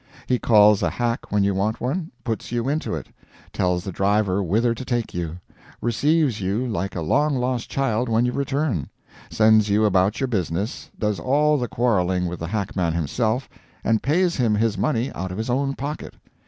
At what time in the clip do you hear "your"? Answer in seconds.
10.19-10.25